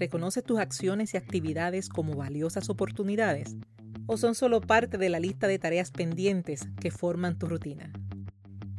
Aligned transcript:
¿Reconoces 0.00 0.42
tus 0.42 0.58
acciones 0.58 1.12
y 1.12 1.18
actividades 1.18 1.90
como 1.90 2.14
valiosas 2.14 2.70
oportunidades? 2.70 3.54
¿O 4.06 4.16
son 4.16 4.34
solo 4.34 4.62
parte 4.62 4.96
de 4.96 5.10
la 5.10 5.20
lista 5.20 5.46
de 5.46 5.58
tareas 5.58 5.90
pendientes 5.90 6.66
que 6.80 6.90
forman 6.90 7.38
tu 7.38 7.46
rutina? 7.46 7.92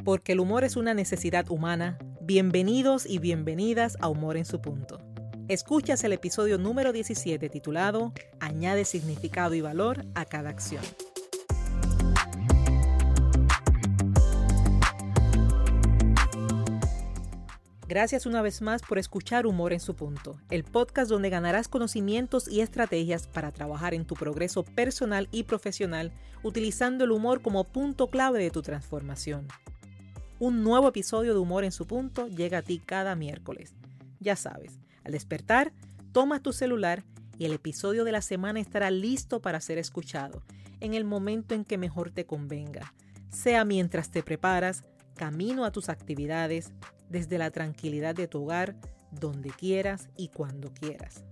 Porque 0.03 0.31
el 0.31 0.39
humor 0.39 0.63
es 0.63 0.77
una 0.77 0.95
necesidad 0.95 1.51
humana, 1.51 1.99
bienvenidos 2.21 3.05
y 3.05 3.19
bienvenidas 3.19 3.97
a 4.01 4.09
Humor 4.09 4.35
en 4.35 4.45
su 4.45 4.61
punto. 4.61 4.97
Escuchas 5.47 6.03
el 6.03 6.13
episodio 6.13 6.57
número 6.57 6.91
17 6.91 7.49
titulado 7.49 8.13
Añade 8.39 8.83
significado 8.83 9.53
y 9.53 9.61
valor 9.61 10.07
a 10.15 10.25
cada 10.25 10.49
acción. 10.49 10.81
Gracias 17.91 18.25
una 18.25 18.41
vez 18.41 18.61
más 18.61 18.83
por 18.83 18.99
escuchar 18.99 19.45
Humor 19.45 19.73
en 19.73 19.81
su 19.81 19.97
punto, 19.97 20.39
el 20.49 20.63
podcast 20.63 21.09
donde 21.09 21.29
ganarás 21.29 21.67
conocimientos 21.67 22.47
y 22.47 22.61
estrategias 22.61 23.27
para 23.27 23.51
trabajar 23.51 23.93
en 23.93 24.05
tu 24.05 24.15
progreso 24.15 24.63
personal 24.63 25.27
y 25.33 25.43
profesional 25.43 26.13
utilizando 26.41 27.03
el 27.03 27.11
humor 27.11 27.41
como 27.41 27.65
punto 27.65 28.07
clave 28.07 28.41
de 28.41 28.49
tu 28.49 28.61
transformación. 28.61 29.45
Un 30.39 30.63
nuevo 30.63 30.87
episodio 30.87 31.33
de 31.33 31.41
Humor 31.41 31.65
en 31.65 31.73
su 31.73 31.85
punto 31.85 32.27
llega 32.29 32.59
a 32.59 32.61
ti 32.61 32.79
cada 32.79 33.13
miércoles. 33.17 33.73
Ya 34.21 34.37
sabes, 34.37 34.79
al 35.03 35.11
despertar, 35.11 35.73
tomas 36.13 36.41
tu 36.41 36.53
celular 36.53 37.03
y 37.37 37.43
el 37.43 37.51
episodio 37.51 38.05
de 38.05 38.13
la 38.13 38.21
semana 38.21 38.61
estará 38.61 38.89
listo 38.89 39.41
para 39.41 39.59
ser 39.59 39.77
escuchado 39.77 40.43
en 40.79 40.93
el 40.93 41.03
momento 41.03 41.55
en 41.55 41.65
que 41.65 41.77
mejor 41.77 42.09
te 42.09 42.25
convenga, 42.25 42.93
sea 43.27 43.65
mientras 43.65 44.11
te 44.11 44.23
preparas, 44.23 44.85
camino 45.15 45.65
a 45.65 45.71
tus 45.71 45.89
actividades, 45.89 46.71
desde 47.09 47.37
la 47.37 47.51
tranquilidad 47.51 48.15
de 48.15 48.27
tu 48.27 48.43
hogar, 48.43 48.75
donde 49.11 49.49
quieras 49.49 50.09
y 50.17 50.29
cuando 50.29 50.71
quieras. 50.73 51.23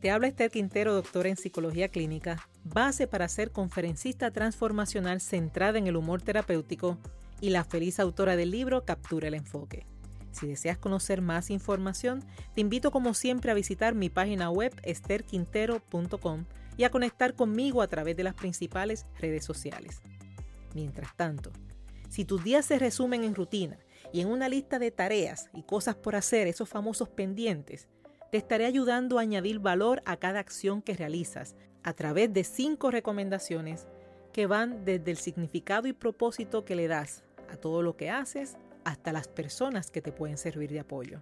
Te 0.00 0.10
habla 0.10 0.28
Esther 0.28 0.50
Quintero, 0.50 0.94
doctora 0.94 1.28
en 1.28 1.36
psicología 1.36 1.88
clínica, 1.88 2.46
base 2.64 3.06
para 3.06 3.28
ser 3.28 3.50
conferencista 3.50 4.30
transformacional 4.30 5.20
centrada 5.20 5.78
en 5.78 5.86
el 5.86 5.96
humor 5.96 6.20
terapéutico 6.22 6.98
y 7.40 7.50
la 7.50 7.64
feliz 7.64 7.98
autora 7.98 8.36
del 8.36 8.50
libro 8.50 8.84
Captura 8.84 9.28
el 9.28 9.34
enfoque. 9.34 9.86
Si 10.32 10.46
deseas 10.46 10.76
conocer 10.76 11.22
más 11.22 11.50
información, 11.50 12.22
te 12.54 12.60
invito 12.60 12.90
como 12.90 13.14
siempre 13.14 13.50
a 13.50 13.54
visitar 13.54 13.94
mi 13.94 14.10
página 14.10 14.50
web 14.50 14.74
esterquintero.com 14.82 16.44
y 16.76 16.84
a 16.84 16.90
conectar 16.90 17.34
conmigo 17.34 17.80
a 17.80 17.88
través 17.88 18.16
de 18.16 18.24
las 18.24 18.34
principales 18.34 19.06
redes 19.18 19.44
sociales. 19.46 20.02
Mientras 20.74 21.16
tanto, 21.16 21.52
si 22.16 22.24
tus 22.24 22.42
días 22.42 22.64
se 22.64 22.78
resumen 22.78 23.24
en 23.24 23.34
rutina 23.34 23.78
y 24.10 24.22
en 24.22 24.28
una 24.28 24.48
lista 24.48 24.78
de 24.78 24.90
tareas 24.90 25.50
y 25.52 25.64
cosas 25.64 25.96
por 25.96 26.16
hacer, 26.16 26.46
esos 26.46 26.66
famosos 26.66 27.10
pendientes, 27.10 27.88
te 28.32 28.38
estaré 28.38 28.64
ayudando 28.64 29.18
a 29.18 29.20
añadir 29.20 29.58
valor 29.58 30.02
a 30.06 30.16
cada 30.16 30.40
acción 30.40 30.80
que 30.80 30.94
realizas 30.94 31.56
a 31.82 31.92
través 31.92 32.32
de 32.32 32.42
cinco 32.42 32.90
recomendaciones 32.90 33.86
que 34.32 34.46
van 34.46 34.86
desde 34.86 35.10
el 35.10 35.18
significado 35.18 35.88
y 35.88 35.92
propósito 35.92 36.64
que 36.64 36.74
le 36.74 36.88
das 36.88 37.22
a 37.50 37.58
todo 37.58 37.82
lo 37.82 37.98
que 37.98 38.08
haces 38.08 38.56
hasta 38.84 39.12
las 39.12 39.28
personas 39.28 39.90
que 39.90 40.00
te 40.00 40.10
pueden 40.10 40.38
servir 40.38 40.70
de 40.70 40.80
apoyo. 40.80 41.20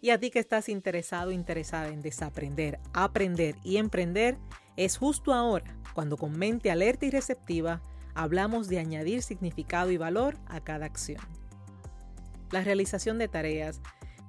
Y 0.00 0.08
a 0.08 0.18
ti 0.18 0.30
que 0.30 0.38
estás 0.38 0.70
interesado 0.70 1.28
o 1.28 1.32
interesada 1.32 1.88
en 1.88 2.00
desaprender, 2.00 2.80
aprender 2.94 3.56
y 3.62 3.76
emprender, 3.76 4.38
es 4.78 4.96
justo 4.96 5.34
ahora, 5.34 5.78
cuando 5.92 6.16
con 6.16 6.38
mente 6.38 6.70
alerta 6.70 7.04
y 7.04 7.10
receptiva, 7.10 7.82
hablamos 8.16 8.68
de 8.68 8.78
añadir 8.78 9.22
significado 9.22 9.90
y 9.90 9.98
valor 9.98 10.38
a 10.46 10.60
cada 10.60 10.86
acción. 10.86 11.20
La 12.50 12.62
realización 12.62 13.18
de 13.18 13.28
tareas, 13.28 13.80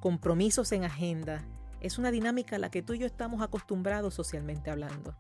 compromisos 0.02 0.74
en 0.74 0.84
agenda, 0.84 1.46
es 1.80 1.98
una 1.98 2.12
dinámica 2.12 2.58
a 2.58 2.60
la 2.60 2.70
que 2.70 2.82
tú 2.82 2.94
y 2.94 3.00
yo 3.00 3.06
estamos 3.06 3.42
acostumbrados 3.42 4.14
socialmente 4.14 4.70
hablando. 4.70 5.16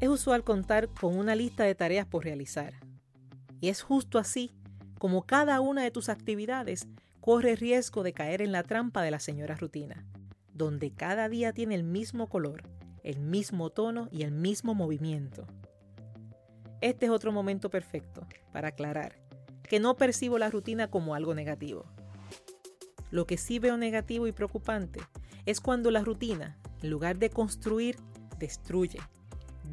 Es 0.00 0.08
usual 0.08 0.42
contar 0.42 0.88
con 0.88 1.18
una 1.18 1.34
lista 1.34 1.64
de 1.64 1.74
tareas 1.74 2.06
por 2.06 2.24
realizar. 2.24 2.72
Y 3.60 3.68
es 3.68 3.82
justo 3.82 4.18
así 4.18 4.54
como 4.98 5.26
cada 5.26 5.60
una 5.60 5.82
de 5.82 5.90
tus 5.90 6.08
actividades 6.08 6.88
corre 7.20 7.56
riesgo 7.56 8.02
de 8.04 8.14
caer 8.14 8.40
en 8.40 8.52
la 8.52 8.62
trampa 8.62 9.02
de 9.02 9.10
la 9.10 9.20
señora 9.20 9.54
rutina, 9.54 10.06
donde 10.54 10.92
cada 10.92 11.28
día 11.28 11.52
tiene 11.52 11.74
el 11.74 11.84
mismo 11.84 12.28
color, 12.28 12.62
el 13.02 13.18
mismo 13.20 13.70
tono 13.70 14.08
y 14.10 14.22
el 14.22 14.32
mismo 14.32 14.74
movimiento. 14.74 15.46
Este 16.80 17.06
es 17.06 17.12
otro 17.12 17.32
momento 17.32 17.70
perfecto 17.70 18.26
para 18.52 18.68
aclarar 18.68 19.16
que 19.64 19.80
no 19.80 19.96
percibo 19.96 20.38
la 20.38 20.50
rutina 20.50 20.88
como 20.88 21.14
algo 21.14 21.34
negativo. 21.34 21.84
Lo 23.10 23.26
que 23.26 23.36
sí 23.36 23.58
veo 23.58 23.76
negativo 23.76 24.26
y 24.26 24.32
preocupante 24.32 25.00
es 25.44 25.60
cuando 25.60 25.90
la 25.90 26.02
rutina, 26.02 26.56
en 26.82 26.90
lugar 26.90 27.18
de 27.18 27.30
construir, 27.30 27.96
destruye, 28.38 29.00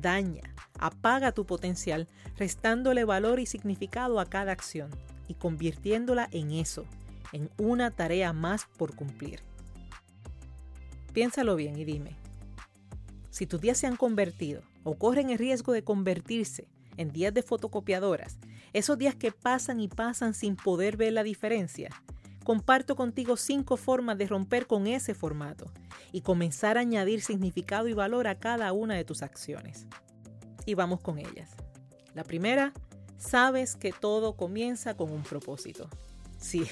daña, 0.02 0.54
apaga 0.80 1.32
tu 1.32 1.46
potencial, 1.46 2.08
restándole 2.38 3.06
valor 3.06 3.40
y 3.40 3.46
significado 3.46 4.20
a 4.20 4.26
cada 4.26 4.52
acción 4.52 4.90
y 5.28 5.36
convirtiéndola 5.36 6.28
en 6.32 6.52
eso, 6.52 6.86
en 7.32 7.50
una 7.58 7.92
tarea 7.92 8.34
más 8.34 8.66
por 8.78 8.96
cumplir. 8.96 9.42
Piénsalo 11.14 11.56
bien 11.56 11.78
y 11.78 11.86
dime, 11.86 12.18
si 13.30 13.46
tus 13.46 13.62
días 13.62 13.78
se 13.78 13.88
han 13.88 13.96
convertido 13.96 14.62
o 14.84 14.96
corren 14.96 15.30
el 15.30 15.38
riesgo 15.38 15.72
de 15.72 15.84
convertirse 15.84 16.68
en 16.98 17.12
días 17.12 17.34
de 17.34 17.44
fotocopiadoras, 17.44 18.38
esos 18.74 18.98
días 18.98 19.16
que 19.16 19.32
pasan 19.32 19.80
y 19.80 19.88
pasan 19.88 20.34
sin 20.34 20.56
poder 20.56 20.98
ver 20.98 21.14
la 21.14 21.24
diferencia, 21.24 21.90
comparto 22.44 22.96
contigo 22.96 23.38
cinco 23.38 23.78
formas 23.78 24.18
de 24.18 24.28
romper 24.28 24.68
con 24.68 24.88
ese 24.88 25.14
formato 25.14 25.72
y 26.12 26.22
comenzar 26.22 26.78
a 26.78 26.82
añadir 26.82 27.22
significado 27.22 27.88
y 27.88 27.94
valor 27.94 28.28
a 28.28 28.40
cada 28.40 28.72
una 28.74 28.96
de 28.96 29.06
tus 29.06 29.24
acciones. 29.24 29.88
Y 30.66 30.74
vamos 30.74 31.02
con 31.02 31.20
ellas. 31.20 31.52
La 32.14 32.24
primera, 32.24 32.74
sabes 33.18 33.76
que 33.76 33.92
todo 33.92 34.36
comienza 34.36 34.96
con 34.96 35.12
un 35.12 35.24
propósito. 35.24 35.90
Sí, 36.38 36.68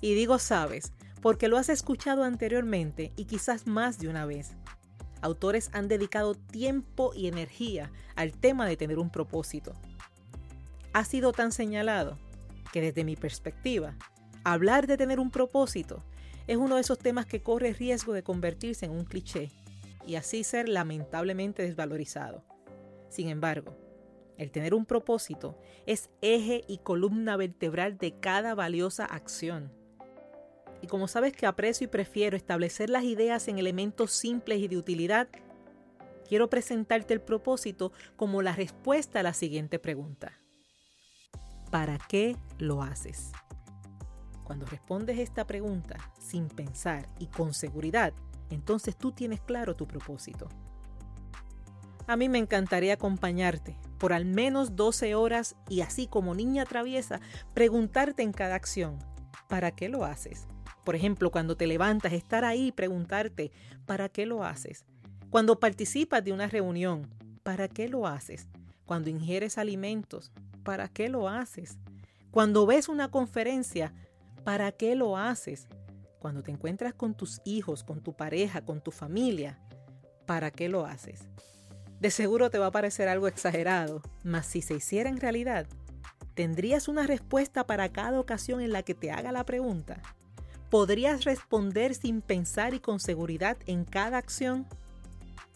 y 0.00 0.14
digo 0.14 0.38
sabes 0.38 0.92
porque 1.20 1.48
lo 1.48 1.58
has 1.58 1.68
escuchado 1.68 2.24
anteriormente 2.24 3.12
y 3.16 3.24
quizás 3.26 3.66
más 3.66 3.98
de 3.98 4.08
una 4.08 4.26
vez 4.26 4.56
autores 5.22 5.70
han 5.72 5.88
dedicado 5.88 6.34
tiempo 6.34 7.12
y 7.14 7.26
energía 7.26 7.90
al 8.16 8.32
tema 8.32 8.66
de 8.66 8.76
tener 8.76 8.98
un 8.98 9.10
propósito. 9.10 9.74
Ha 10.92 11.04
sido 11.04 11.32
tan 11.32 11.52
señalado 11.52 12.18
que 12.72 12.80
desde 12.80 13.04
mi 13.04 13.16
perspectiva, 13.16 13.96
hablar 14.44 14.86
de 14.86 14.96
tener 14.96 15.20
un 15.20 15.30
propósito 15.30 16.02
es 16.46 16.56
uno 16.56 16.76
de 16.76 16.80
esos 16.80 16.98
temas 16.98 17.26
que 17.26 17.42
corre 17.42 17.72
riesgo 17.72 18.12
de 18.12 18.22
convertirse 18.22 18.86
en 18.86 18.92
un 18.92 19.04
cliché 19.04 19.50
y 20.06 20.16
así 20.16 20.44
ser 20.44 20.68
lamentablemente 20.68 21.62
desvalorizado. 21.62 22.44
Sin 23.08 23.28
embargo, 23.28 23.76
el 24.36 24.50
tener 24.50 24.74
un 24.74 24.86
propósito 24.86 25.58
es 25.86 26.10
eje 26.22 26.64
y 26.66 26.78
columna 26.78 27.36
vertebral 27.36 27.98
de 27.98 28.18
cada 28.18 28.54
valiosa 28.54 29.04
acción 29.04 29.79
y 30.82 30.86
como 30.86 31.08
sabes 31.08 31.32
que 31.32 31.46
aprecio 31.46 31.84
y 31.84 31.88
prefiero 31.88 32.36
establecer 32.36 32.90
las 32.90 33.04
ideas 33.04 33.48
en 33.48 33.58
elementos 33.58 34.12
simples 34.12 34.60
y 34.60 34.68
de 34.68 34.76
utilidad, 34.76 35.28
quiero 36.28 36.48
presentarte 36.48 37.14
el 37.14 37.20
propósito 37.20 37.92
como 38.16 38.42
la 38.42 38.54
respuesta 38.54 39.20
a 39.20 39.22
la 39.22 39.34
siguiente 39.34 39.78
pregunta. 39.78 40.32
¿Para 41.70 41.98
qué 41.98 42.36
lo 42.58 42.82
haces? 42.82 43.32
Cuando 44.44 44.66
respondes 44.66 45.18
esta 45.18 45.46
pregunta 45.46 45.96
sin 46.18 46.48
pensar 46.48 47.08
y 47.18 47.26
con 47.26 47.54
seguridad, 47.54 48.12
entonces 48.50 48.96
tú 48.96 49.12
tienes 49.12 49.40
claro 49.40 49.76
tu 49.76 49.86
propósito. 49.86 50.48
A 52.06 52.16
mí 52.16 52.28
me 52.28 52.38
encantaría 52.38 52.94
acompañarte 52.94 53.76
por 53.98 54.12
al 54.12 54.24
menos 54.24 54.74
12 54.74 55.14
horas 55.14 55.54
y 55.68 55.82
así 55.82 56.08
como 56.08 56.34
niña 56.34 56.64
traviesa, 56.64 57.20
preguntarte 57.54 58.22
en 58.22 58.32
cada 58.32 58.56
acción, 58.56 58.98
¿para 59.46 59.70
qué 59.70 59.88
lo 59.88 60.04
haces? 60.04 60.48
Por 60.84 60.96
ejemplo, 60.96 61.30
cuando 61.30 61.56
te 61.56 61.66
levantas, 61.66 62.12
estar 62.12 62.44
ahí 62.44 62.68
y 62.68 62.72
preguntarte, 62.72 63.52
¿para 63.86 64.08
qué 64.08 64.26
lo 64.26 64.44
haces? 64.44 64.84
Cuando 65.30 65.60
participas 65.60 66.24
de 66.24 66.32
una 66.32 66.48
reunión, 66.48 67.08
¿para 67.42 67.68
qué 67.68 67.88
lo 67.88 68.06
haces? 68.06 68.48
Cuando 68.84 69.10
ingieres 69.10 69.58
alimentos, 69.58 70.32
¿para 70.64 70.88
qué 70.88 71.08
lo 71.08 71.28
haces? 71.28 71.78
Cuando 72.30 72.66
ves 72.66 72.88
una 72.88 73.10
conferencia, 73.10 73.92
¿para 74.44 74.72
qué 74.72 74.94
lo 74.94 75.16
haces? 75.16 75.68
Cuando 76.18 76.42
te 76.42 76.50
encuentras 76.50 76.94
con 76.94 77.14
tus 77.14 77.40
hijos, 77.44 77.84
con 77.84 78.00
tu 78.00 78.14
pareja, 78.14 78.64
con 78.64 78.80
tu 78.80 78.90
familia, 78.90 79.58
¿para 80.26 80.50
qué 80.50 80.68
lo 80.68 80.86
haces? 80.86 81.28
De 82.00 82.10
seguro 82.10 82.50
te 82.50 82.58
va 82.58 82.66
a 82.66 82.72
parecer 82.72 83.08
algo 83.08 83.28
exagerado, 83.28 84.02
mas 84.22 84.46
si 84.46 84.62
se 84.62 84.74
hiciera 84.74 85.10
en 85.10 85.20
realidad, 85.20 85.66
¿tendrías 86.34 86.88
una 86.88 87.06
respuesta 87.06 87.66
para 87.66 87.90
cada 87.90 88.18
ocasión 88.18 88.60
en 88.60 88.72
la 88.72 88.82
que 88.82 88.94
te 88.94 89.10
haga 89.10 89.32
la 89.32 89.44
pregunta? 89.44 90.00
¿Podrías 90.70 91.24
responder 91.24 91.96
sin 91.96 92.22
pensar 92.22 92.74
y 92.74 92.78
con 92.78 93.00
seguridad 93.00 93.56
en 93.66 93.84
cada 93.84 94.18
acción? 94.18 94.68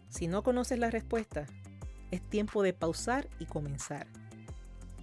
Si 0.08 0.26
no 0.26 0.42
conoces 0.42 0.80
la 0.80 0.90
respuesta, 0.90 1.46
es 2.10 2.20
tiempo 2.20 2.64
de 2.64 2.72
pausar 2.72 3.28
y 3.38 3.46
comenzar. 3.46 4.08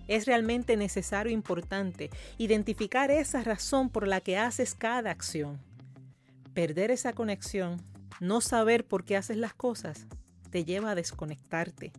Es 0.09 0.25
realmente 0.25 0.75
necesario 0.75 1.29
e 1.29 1.33
importante 1.33 2.09
identificar 2.37 3.09
esa 3.09 3.41
razón 3.41 3.89
por 3.89 4.05
la 4.05 4.19
que 4.19 4.37
haces 4.37 4.75
cada 4.75 5.11
acción. 5.11 5.61
Perder 6.53 6.91
esa 6.91 7.13
conexión, 7.13 7.81
no 8.19 8.41
saber 8.41 8.85
por 8.85 9.05
qué 9.05 9.15
haces 9.15 9.37
las 9.37 9.53
cosas, 9.53 10.07
te 10.49 10.65
lleva 10.65 10.91
a 10.91 10.95
desconectarte. 10.95 11.93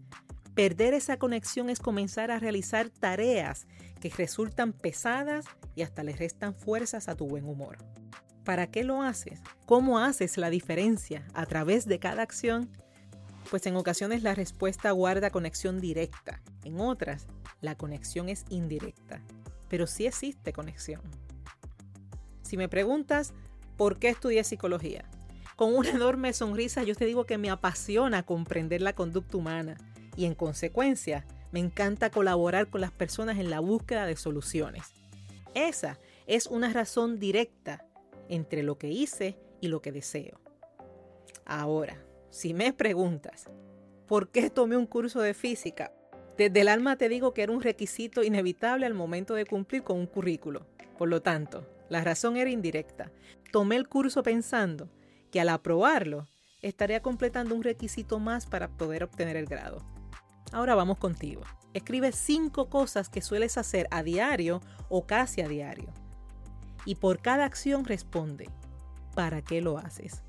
Perder 0.55 0.93
esa 0.93 1.17
conexión 1.17 1.71
es 1.71 1.81
comenzar 1.81 2.31
a 2.31 2.39
realizar 2.39 2.91
tareas 2.91 3.67
que 4.03 4.11
resultan 4.11 4.75
pesadas 4.75 5.47
y 5.75 5.81
hasta 5.81 6.03
le 6.03 6.13
restan 6.13 6.55
fuerzas 6.55 7.09
a 7.09 7.17
tu 7.17 7.27
buen 7.27 7.47
humor. 7.47 7.79
¿Para 8.45 8.67
qué 8.67 8.83
lo 8.83 9.03
haces? 9.03 9.41
¿Cómo 9.67 10.01
haces 10.01 10.37
la 10.37 10.51
diferencia 10.51 11.25
a 11.33 11.47
través 11.47 11.87
de 11.87 12.01
cada 12.01 12.23
acción? 12.23 12.69
Pues 13.51 13.67
en 13.67 13.77
ocasiones 13.77 14.23
la 14.23 14.35
respuesta 14.35 14.91
guarda 14.91 15.31
conexión 15.31 15.81
directa, 15.81 16.43
en 16.65 16.81
otras 16.81 17.27
la 17.61 17.77
conexión 17.77 18.29
es 18.29 18.45
indirecta, 18.49 19.23
pero 19.69 19.87
sí 19.87 20.07
existe 20.07 20.53
conexión. 20.53 21.03
Si 22.43 22.57
me 22.57 22.69
preguntas 22.69 23.33
por 23.77 23.99
qué 23.99 24.09
estudié 24.09 24.43
psicología, 24.43 25.05
con 25.55 25.75
una 25.75 25.91
enorme 25.91 26.33
sonrisa 26.33 26.83
yo 26.83 26.97
te 26.97 27.05
digo 27.05 27.25
que 27.25 27.39
me 27.39 27.51
apasiona 27.51 28.25
comprender 28.25 28.83
la 28.83 28.95
conducta 28.95 29.37
humana 29.37 29.77
y 30.17 30.25
en 30.25 30.35
consecuencia 30.35 31.25
me 31.53 31.61
encanta 31.61 32.11
colaborar 32.11 32.69
con 32.69 32.81
las 32.81 32.91
personas 32.91 33.39
en 33.39 33.51
la 33.51 33.61
búsqueda 33.61 34.07
de 34.07 34.17
soluciones. 34.17 34.93
Esa 35.55 35.99
es 36.27 36.47
una 36.47 36.73
razón 36.73 37.21
directa 37.21 37.85
entre 38.33 38.63
lo 38.63 38.79
que 38.79 38.89
hice 38.89 39.37
y 39.61 39.69
lo 39.69 39.83
que 39.83 39.93
deseo. 39.93 40.41
Ahora, 41.45 42.03
si 42.31 42.55
me 42.55 42.73
preguntas, 42.73 43.51
¿por 44.07 44.31
qué 44.31 44.49
tomé 44.49 44.79
un 44.79 44.87
curso 44.87 45.21
de 45.21 45.35
física? 45.35 45.93
Desde 46.39 46.63
el 46.63 46.69
alma 46.69 46.97
te 46.97 47.11
digo 47.11 47.35
que 47.35 47.43
era 47.43 47.53
un 47.53 47.61
requisito 47.61 48.23
inevitable 48.23 48.87
al 48.87 48.95
momento 48.95 49.35
de 49.35 49.45
cumplir 49.45 49.83
con 49.83 49.99
un 49.99 50.07
currículo. 50.07 50.67
Por 50.97 51.11
lo 51.11 51.21
tanto, 51.21 51.69
la 51.91 52.03
razón 52.03 52.39
era 52.39 52.49
indirecta. 52.49 53.13
Tomé 53.51 53.77
el 53.77 53.87
curso 53.87 54.23
pensando 54.23 54.89
que 55.31 55.39
al 55.39 55.51
aprobarlo 55.51 56.27
estaría 56.63 57.03
completando 57.03 57.55
un 57.55 57.63
requisito 57.63 58.19
más 58.19 58.47
para 58.47 58.69
poder 58.69 59.05
obtener 59.05 59.37
el 59.37 59.45
grado. 59.45 59.85
Ahora 60.53 60.75
vamos 60.75 60.97
contigo. 60.97 61.43
Escribe 61.75 62.13
cinco 62.13 62.71
cosas 62.71 63.11
que 63.11 63.21
sueles 63.21 63.59
hacer 63.59 63.89
a 63.91 64.03
diario 64.03 64.63
o 64.89 65.07
casi 65.07 65.43
a 65.43 65.49
diario 65.49 65.93
y 66.85 66.97
por 66.97 67.21
cada 67.21 67.45
acción 67.45 67.85
responde, 67.85 68.49
¿para 69.15 69.43
qué 69.43 69.61
lo 69.61 69.79
haces? 69.79 70.23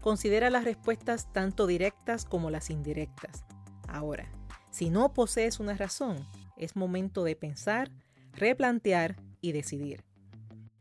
Considera 0.00 0.48
las 0.50 0.64
respuestas 0.64 1.32
tanto 1.32 1.66
directas 1.66 2.24
como 2.24 2.50
las 2.50 2.70
indirectas. 2.70 3.44
Ahora, 3.86 4.30
si 4.70 4.88
no 4.88 5.12
posees 5.12 5.60
una 5.60 5.74
razón, 5.74 6.26
es 6.56 6.76
momento 6.76 7.24
de 7.24 7.36
pensar, 7.36 7.90
replantear 8.32 9.16
y 9.40 9.52
decidir. 9.52 10.04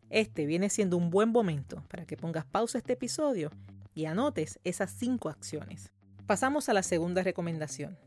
Este 0.09 0.45
viene 0.45 0.69
siendo 0.69 0.97
un 0.97 1.09
buen 1.09 1.29
momento 1.29 1.83
para 1.89 2.05
que 2.05 2.17
pongas 2.17 2.45
pausa 2.45 2.77
este 2.77 2.93
episodio 2.93 3.51
y 3.93 4.05
anotes 4.05 4.59
esas 4.63 4.91
cinco 4.91 5.29
acciones. 5.29 5.91
Pasamos 6.25 6.69
a 6.69 6.73
la 6.73 6.83
segunda 6.83 7.23
recomendación. 7.23 7.97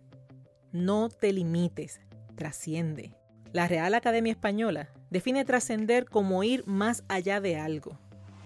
No 0.73 1.08
te 1.08 1.32
limites, 1.32 2.00
trasciende. 2.35 3.14
La 3.52 3.69
Real 3.69 3.94
Academia 3.94 4.32
Española 4.32 4.88
define 5.12 5.44
trascender 5.44 6.06
como 6.06 6.43
ir 6.43 6.67
más 6.67 7.05
allá 7.06 7.43
de 7.43 7.56
algo. 7.56 7.99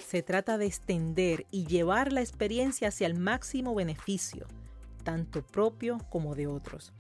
Se 0.05 0.23
trata 0.23 0.59
de 0.59 0.67
extender 0.67 1.47
y 1.53 1.65
llevar 1.67 2.13
la 2.13 2.21
experiencia 2.23 2.89
hacia 2.89 3.07
el 3.07 3.15
máximo 3.15 3.73
beneficio, 3.73 4.49
tanto 5.05 5.43
propio 5.47 5.99
como 6.11 6.35
de 6.35 6.49
otros. 6.49 6.93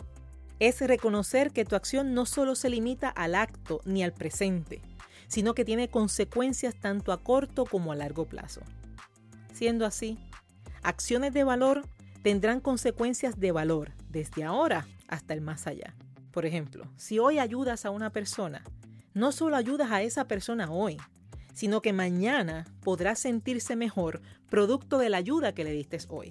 Es 0.61 0.81
reconocer 0.81 1.51
que 1.51 1.65
tu 1.65 1.75
acción 1.75 2.15
no 2.15 2.27
solo 2.27 2.55
se 2.55 2.71
limita 2.71 3.09
al 3.09 3.35
acto 3.35 3.81
ni 3.85 4.05
al 4.05 4.13
presente, 4.13 4.81
sino 5.27 5.53
que 5.53 5.65
tiene 5.65 5.89
consecuencias 5.89 6.77
tanto 6.77 7.11
a 7.11 7.25
corto 7.25 7.65
como 7.67 7.91
a 7.91 7.97
largo 7.97 8.25
plazo. 8.25 8.61
Siendo 9.53 9.85
así, 9.85 10.17
acciones 10.85 11.35
de 11.35 11.43
valor 11.43 11.83
tendrán 12.23 12.61
consecuencias 12.61 13.41
de 13.41 13.51
valor 13.51 13.91
desde 14.11 14.45
ahora 14.45 14.87
hasta 15.09 15.35
el 15.35 15.41
más 15.41 15.67
allá. 15.67 15.97
Por 16.31 16.47
ejemplo, 16.47 16.85
si 16.97 17.19
hoy 17.19 17.41
ayudas 17.41 17.85
a 17.85 17.91
una 17.91 18.11
persona, 18.11 18.63
no 19.17 19.33
solo 19.33 19.57
ayudas 19.57 19.91
a 19.91 20.03
esa 20.03 20.29
persona 20.29 20.71
hoy, 20.71 20.99
sino 21.55 21.81
que 21.81 21.95
mañana 21.95 22.67
podrá 22.83 23.17
sentirse 23.17 23.75
mejor 23.75 24.21
producto 24.51 24.99
de 24.99 25.09
la 25.09 25.17
ayuda 25.17 25.55
que 25.55 25.65
le 25.65 25.73
diste 25.73 25.99
hoy. 26.09 26.29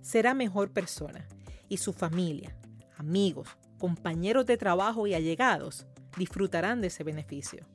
Será 0.00 0.32
mejor 0.32 0.70
persona 0.70 1.26
y 1.68 1.78
su 1.78 1.92
familia, 1.92 2.56
amigos, 2.96 3.48
compañeros 3.78 4.46
de 4.46 4.56
trabajo 4.56 5.08
y 5.08 5.14
allegados 5.14 5.88
disfrutarán 6.16 6.80
de 6.80 6.86
ese 6.86 7.02
beneficio. 7.02 7.66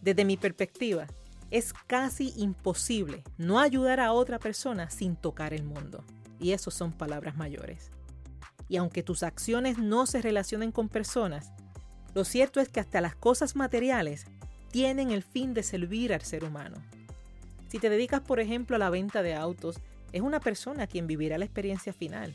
Desde 0.00 0.24
mi 0.24 0.38
perspectiva, 0.38 1.06
es 1.50 1.74
casi 1.86 2.32
imposible 2.38 3.24
no 3.36 3.60
ayudar 3.60 4.00
a 4.00 4.12
otra 4.12 4.38
persona 4.38 4.88
sin 4.88 5.16
tocar 5.16 5.52
el 5.52 5.64
mundo. 5.64 6.02
Y 6.40 6.52
eso 6.52 6.70
son 6.70 6.92
palabras 6.92 7.36
mayores 7.36 7.92
y 8.72 8.78
aunque 8.78 9.02
tus 9.02 9.22
acciones 9.22 9.76
no 9.76 10.06
se 10.06 10.22
relacionen 10.22 10.72
con 10.72 10.88
personas, 10.88 11.52
lo 12.14 12.24
cierto 12.24 12.60
es 12.60 12.68
que 12.68 12.80
hasta 12.80 13.00
las 13.00 13.14
cosas 13.14 13.56
materiales 13.56 14.26
tienen 14.70 15.10
el 15.10 15.22
fin 15.22 15.54
de 15.54 15.62
servir 15.62 16.12
al 16.12 16.22
ser 16.22 16.44
humano. 16.44 16.76
Si 17.68 17.78
te 17.78 17.88
dedicas, 17.88 18.20
por 18.20 18.38
ejemplo, 18.38 18.76
a 18.76 18.78
la 18.78 18.90
venta 18.90 19.22
de 19.22 19.34
autos, 19.34 19.80
es 20.12 20.20
una 20.20 20.40
persona 20.40 20.86
quien 20.86 21.06
vivirá 21.06 21.38
la 21.38 21.46
experiencia 21.46 21.92
final. 21.92 22.34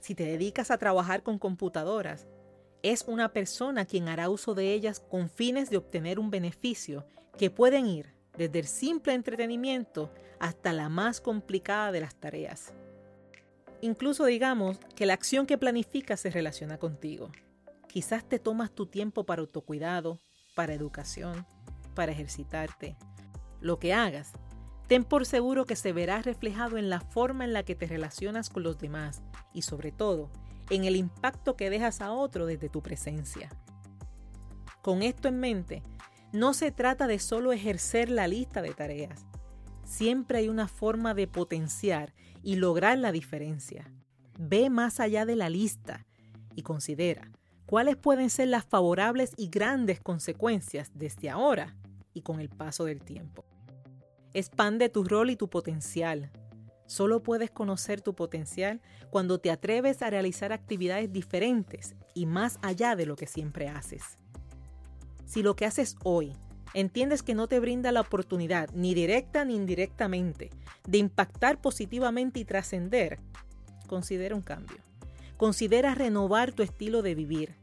Si 0.00 0.14
te 0.14 0.24
dedicas 0.24 0.70
a 0.70 0.78
trabajar 0.78 1.22
con 1.22 1.38
computadoras, 1.38 2.26
es 2.82 3.04
una 3.06 3.32
persona 3.32 3.86
quien 3.86 4.08
hará 4.08 4.28
uso 4.28 4.54
de 4.54 4.72
ellas 4.72 5.00
con 5.00 5.28
fines 5.28 5.70
de 5.70 5.78
obtener 5.78 6.18
un 6.18 6.30
beneficio 6.30 7.06
que 7.38 7.50
pueden 7.50 7.86
ir 7.86 8.12
desde 8.36 8.58
el 8.58 8.66
simple 8.66 9.14
entretenimiento 9.14 10.10
hasta 10.38 10.72
la 10.72 10.88
más 10.88 11.20
complicada 11.20 11.92
de 11.92 12.00
las 12.00 12.14
tareas. 12.14 12.72
Incluso 13.80 14.24
digamos 14.24 14.78
que 14.94 15.06
la 15.06 15.14
acción 15.14 15.46
que 15.46 15.58
planificas 15.58 16.20
se 16.20 16.30
relaciona 16.30 16.78
contigo. 16.78 17.30
Quizás 17.94 18.28
te 18.28 18.40
tomas 18.40 18.72
tu 18.72 18.86
tiempo 18.86 19.24
para 19.24 19.40
autocuidado, 19.40 20.18
para 20.56 20.74
educación, 20.74 21.46
para 21.94 22.10
ejercitarte. 22.10 22.96
Lo 23.60 23.78
que 23.78 23.94
hagas, 23.94 24.32
ten 24.88 25.04
por 25.04 25.26
seguro 25.26 25.64
que 25.64 25.76
se 25.76 25.92
verá 25.92 26.20
reflejado 26.20 26.76
en 26.76 26.90
la 26.90 26.98
forma 26.98 27.44
en 27.44 27.52
la 27.52 27.62
que 27.62 27.76
te 27.76 27.86
relacionas 27.86 28.50
con 28.50 28.64
los 28.64 28.78
demás 28.78 29.22
y 29.52 29.62
sobre 29.62 29.92
todo 29.92 30.28
en 30.70 30.86
el 30.86 30.96
impacto 30.96 31.54
que 31.54 31.70
dejas 31.70 32.00
a 32.00 32.10
otro 32.10 32.46
desde 32.46 32.68
tu 32.68 32.82
presencia. 32.82 33.48
Con 34.82 35.04
esto 35.04 35.28
en 35.28 35.38
mente, 35.38 35.84
no 36.32 36.52
se 36.52 36.72
trata 36.72 37.06
de 37.06 37.20
solo 37.20 37.52
ejercer 37.52 38.10
la 38.10 38.26
lista 38.26 38.60
de 38.60 38.74
tareas. 38.74 39.24
Siempre 39.84 40.38
hay 40.38 40.48
una 40.48 40.66
forma 40.66 41.14
de 41.14 41.28
potenciar 41.28 42.12
y 42.42 42.56
lograr 42.56 42.98
la 42.98 43.12
diferencia. 43.12 43.88
Ve 44.36 44.68
más 44.68 44.98
allá 44.98 45.24
de 45.24 45.36
la 45.36 45.48
lista 45.48 46.04
y 46.56 46.62
considera 46.62 47.30
cuáles 47.66 47.96
pueden 47.96 48.30
ser 48.30 48.48
las 48.48 48.64
favorables 48.64 49.32
y 49.36 49.48
grandes 49.48 50.00
consecuencias 50.00 50.90
desde 50.94 51.30
ahora 51.30 51.76
y 52.12 52.22
con 52.22 52.40
el 52.40 52.48
paso 52.48 52.84
del 52.84 53.00
tiempo. 53.00 53.44
Expande 54.32 54.88
tu 54.88 55.04
rol 55.04 55.30
y 55.30 55.36
tu 55.36 55.48
potencial. 55.48 56.30
Solo 56.86 57.22
puedes 57.22 57.50
conocer 57.50 58.00
tu 58.00 58.14
potencial 58.14 58.80
cuando 59.10 59.38
te 59.38 59.50
atreves 59.50 60.02
a 60.02 60.10
realizar 60.10 60.52
actividades 60.52 61.12
diferentes 61.12 61.94
y 62.14 62.26
más 62.26 62.58
allá 62.62 62.96
de 62.96 63.06
lo 63.06 63.16
que 63.16 63.26
siempre 63.26 63.68
haces. 63.68 64.18
Si 65.24 65.42
lo 65.42 65.56
que 65.56 65.66
haces 65.66 65.96
hoy 66.04 66.32
entiendes 66.74 67.22
que 67.22 67.34
no 67.34 67.46
te 67.46 67.60
brinda 67.60 67.92
la 67.92 68.00
oportunidad, 68.00 68.68
ni 68.74 68.94
directa 68.94 69.44
ni 69.44 69.54
indirectamente, 69.54 70.50
de 70.86 70.98
impactar 70.98 71.60
positivamente 71.60 72.40
y 72.40 72.44
trascender, 72.44 73.18
considera 73.86 74.34
un 74.34 74.42
cambio. 74.42 74.83
Considera 75.36 75.94
renovar 75.94 76.52
tu 76.52 76.62
estilo 76.62 77.02
de 77.02 77.14
vivir 77.14 77.54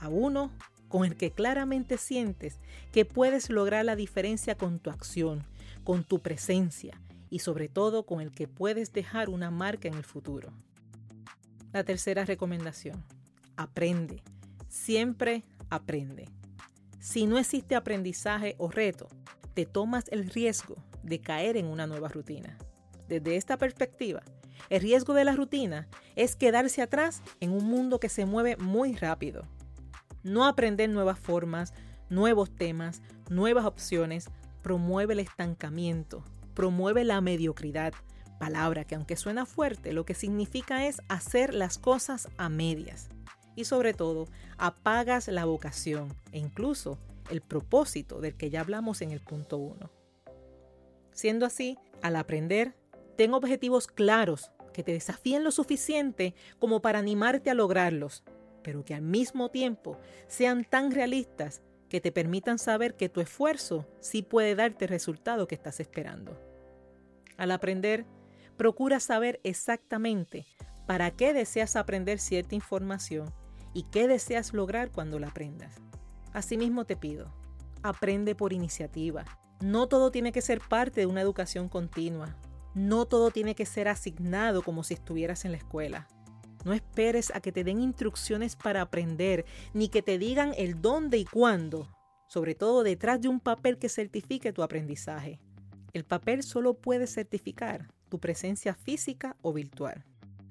a 0.00 0.08
uno 0.08 0.50
con 0.88 1.04
el 1.04 1.16
que 1.16 1.30
claramente 1.30 1.98
sientes 1.98 2.60
que 2.92 3.04
puedes 3.04 3.50
lograr 3.50 3.84
la 3.84 3.96
diferencia 3.96 4.56
con 4.56 4.78
tu 4.78 4.90
acción, 4.90 5.44
con 5.84 6.04
tu 6.04 6.20
presencia 6.20 7.00
y 7.30 7.40
sobre 7.40 7.68
todo 7.68 8.06
con 8.06 8.20
el 8.20 8.30
que 8.32 8.48
puedes 8.48 8.92
dejar 8.92 9.28
una 9.28 9.50
marca 9.50 9.88
en 9.88 9.94
el 9.94 10.04
futuro. 10.04 10.52
La 11.72 11.84
tercera 11.84 12.24
recomendación, 12.24 13.04
aprende, 13.56 14.22
siempre 14.68 15.42
aprende. 15.68 16.28
Si 17.00 17.26
no 17.26 17.38
existe 17.38 17.74
aprendizaje 17.74 18.54
o 18.58 18.70
reto, 18.70 19.08
te 19.54 19.66
tomas 19.66 20.04
el 20.10 20.30
riesgo 20.30 20.76
de 21.02 21.20
caer 21.20 21.56
en 21.56 21.66
una 21.66 21.86
nueva 21.86 22.08
rutina. 22.08 22.56
Desde 23.08 23.36
esta 23.36 23.56
perspectiva, 23.56 24.22
el 24.70 24.80
riesgo 24.80 25.14
de 25.14 25.24
la 25.24 25.34
rutina 25.34 25.88
es 26.14 26.36
quedarse 26.36 26.82
atrás 26.82 27.22
en 27.40 27.52
un 27.52 27.64
mundo 27.64 28.00
que 28.00 28.08
se 28.08 28.24
mueve 28.24 28.56
muy 28.56 28.94
rápido. 28.94 29.44
No 30.22 30.44
aprender 30.44 30.90
nuevas 30.90 31.18
formas, 31.18 31.72
nuevos 32.08 32.54
temas, 32.54 33.02
nuevas 33.30 33.64
opciones, 33.64 34.30
promueve 34.62 35.14
el 35.14 35.20
estancamiento, 35.20 36.24
promueve 36.54 37.04
la 37.04 37.20
mediocridad, 37.20 37.92
palabra 38.38 38.84
que 38.84 38.94
aunque 38.94 39.16
suena 39.16 39.46
fuerte, 39.46 39.92
lo 39.92 40.04
que 40.04 40.14
significa 40.14 40.86
es 40.86 41.00
hacer 41.08 41.54
las 41.54 41.78
cosas 41.78 42.28
a 42.36 42.48
medias 42.48 43.08
y 43.54 43.64
sobre 43.64 43.94
todo 43.94 44.26
apagas 44.58 45.28
la 45.28 45.44
vocación 45.44 46.14
e 46.32 46.38
incluso 46.38 46.98
el 47.30 47.40
propósito 47.40 48.20
del 48.20 48.36
que 48.36 48.50
ya 48.50 48.60
hablamos 48.60 49.00
en 49.02 49.10
el 49.10 49.20
punto 49.20 49.56
1. 49.56 49.90
Siendo 51.12 51.46
así, 51.46 51.78
Al 52.02 52.14
aprender, 52.16 52.76
ten 53.16 53.34
objetivos 53.34 53.86
claros 53.86 54.50
que 54.72 54.82
te 54.82 54.92
desafíen 54.92 55.42
lo 55.42 55.50
suficiente 55.50 56.34
como 56.58 56.82
para 56.82 56.98
animarte 56.98 57.50
a 57.50 57.54
lograrlos, 57.54 58.24
pero 58.62 58.84
que 58.84 58.94
al 58.94 59.02
mismo 59.02 59.50
tiempo 59.50 59.98
sean 60.28 60.64
tan 60.64 60.90
realistas 60.90 61.62
que 61.88 62.00
te 62.00 62.12
permitan 62.12 62.58
saber 62.58 62.94
que 62.94 63.08
tu 63.08 63.20
esfuerzo 63.20 63.86
sí 64.00 64.22
puede 64.22 64.54
darte 64.54 64.84
el 64.84 64.90
resultado 64.90 65.46
que 65.46 65.54
estás 65.54 65.80
esperando. 65.80 66.38
Al 67.36 67.52
aprender, 67.52 68.06
procura 68.56 69.00
saber 69.00 69.40
exactamente 69.44 70.46
para 70.86 71.10
qué 71.10 71.32
deseas 71.32 71.76
aprender 71.76 72.18
cierta 72.18 72.54
información 72.54 73.32
y 73.72 73.84
qué 73.84 74.08
deseas 74.08 74.52
lograr 74.52 74.90
cuando 74.90 75.18
la 75.18 75.28
aprendas. 75.28 75.76
Asimismo 76.32 76.84
te 76.84 76.96
pido, 76.96 77.32
aprende 77.82 78.34
por 78.34 78.52
iniciativa. 78.52 79.24
No 79.60 79.86
todo 79.86 80.10
tiene 80.10 80.32
que 80.32 80.42
ser 80.42 80.60
parte 80.60 81.00
de 81.00 81.06
una 81.06 81.20
educación 81.20 81.68
continua. 81.68 82.36
No 82.76 83.06
todo 83.06 83.30
tiene 83.30 83.54
que 83.54 83.64
ser 83.64 83.88
asignado 83.88 84.60
como 84.60 84.84
si 84.84 84.92
estuvieras 84.92 85.46
en 85.46 85.52
la 85.52 85.56
escuela. 85.56 86.08
No 86.62 86.74
esperes 86.74 87.34
a 87.34 87.40
que 87.40 87.50
te 87.50 87.64
den 87.64 87.80
instrucciones 87.80 88.54
para 88.54 88.82
aprender, 88.82 89.46
ni 89.72 89.88
que 89.88 90.02
te 90.02 90.18
digan 90.18 90.52
el 90.58 90.82
dónde 90.82 91.16
y 91.16 91.24
cuándo, 91.24 91.88
sobre 92.28 92.54
todo 92.54 92.82
detrás 92.82 93.22
de 93.22 93.28
un 93.28 93.40
papel 93.40 93.78
que 93.78 93.88
certifique 93.88 94.52
tu 94.52 94.62
aprendizaje. 94.62 95.40
El 95.94 96.04
papel 96.04 96.42
solo 96.42 96.74
puede 96.74 97.06
certificar 97.06 97.88
tu 98.10 98.18
presencia 98.20 98.74
física 98.74 99.38
o 99.40 99.54
virtual. 99.54 100.04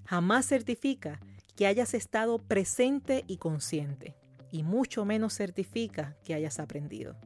Jamás 0.06 0.48
certifica 0.48 1.20
que 1.56 1.68
hayas 1.68 1.94
estado 1.94 2.40
presente 2.40 3.24
y 3.28 3.38
consciente, 3.38 4.16
y 4.50 4.64
mucho 4.64 5.06
menos 5.06 5.36
certifica 5.36 6.18
que 6.24 6.34
hayas 6.34 6.60
aprendido. 6.60 7.18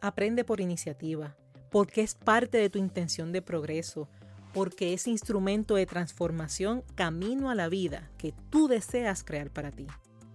Aprende 0.00 0.44
por 0.44 0.62
iniciativa, 0.62 1.36
porque 1.70 2.02
es 2.02 2.14
parte 2.14 2.58
de 2.58 2.70
tu 2.70 2.78
intención 2.78 3.32
de 3.32 3.42
progreso, 3.42 4.08
porque 4.52 4.94
es 4.94 5.06
instrumento 5.06 5.74
de 5.74 5.86
transformación 5.86 6.82
camino 6.94 7.50
a 7.50 7.54
la 7.54 7.68
vida 7.68 8.10
que 8.18 8.32
tú 8.50 8.68
deseas 8.68 9.22
crear 9.24 9.50
para 9.50 9.70
ti. 9.70 9.86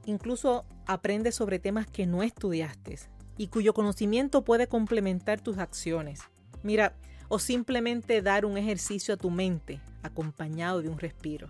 Incluso 0.06 0.66
aprende 0.86 1.32
sobre 1.32 1.60
temas 1.60 1.88
que 1.88 2.06
no 2.06 2.24
estudiaste 2.24 3.00
y 3.38 3.48
cuyo 3.48 3.74
conocimiento 3.74 4.44
puede 4.44 4.68
complementar 4.68 5.42
tus 5.42 5.58
acciones. 5.58 6.22
Mira, 6.62 6.96
o 7.30 7.40
simplemente 7.40 8.22
dar 8.22 8.46
un 8.46 8.58
ejercicio 8.58 9.16
a 9.16 9.18
tu 9.18 9.32
mente 9.32 9.82
acompañado 10.04 10.82
de 10.82 10.90
un 10.90 11.00
respiro. 11.00 11.50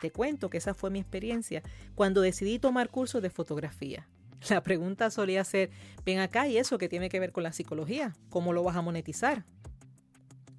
Te 0.00 0.10
cuento 0.10 0.50
que 0.50 0.58
esa 0.58 0.74
fue 0.74 0.90
mi 0.90 0.98
experiencia 0.98 1.62
cuando 1.94 2.20
decidí 2.20 2.58
tomar 2.58 2.90
cursos 2.90 3.22
de 3.22 3.30
fotografía. 3.30 4.06
La 4.50 4.62
pregunta 4.62 5.10
solía 5.10 5.44
ser, 5.44 5.70
ven 6.04 6.18
acá 6.18 6.48
y 6.48 6.58
eso 6.58 6.78
que 6.78 6.88
tiene 6.88 7.08
que 7.08 7.20
ver 7.20 7.32
con 7.32 7.42
la 7.42 7.52
psicología, 7.52 8.14
¿cómo 8.30 8.52
lo 8.52 8.62
vas 8.62 8.76
a 8.76 8.82
monetizar? 8.82 9.44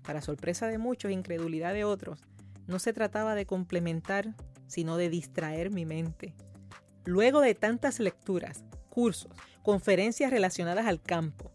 Para 0.04 0.22
sorpresa 0.22 0.68
de 0.68 0.77
muchos, 0.77 1.12
incredulidad 1.12 1.74
de 1.74 1.84
otros, 1.84 2.25
no 2.68 2.80
se 2.80 2.94
trataba 2.94 3.36
de 3.36 3.46
complementar, 3.46 4.36
sino 4.68 4.98
de 4.98 5.10
distraer 5.10 5.72
mi 5.72 5.86
mente. 5.86 6.34
Luego 7.06 7.42
de 7.42 7.54
tantas 7.54 8.00
lecturas, 8.00 8.63
cursos, 8.89 9.32
conferencias 9.62 10.32
relacionadas 10.32 10.88
al 10.88 11.01
campo, 11.01 11.51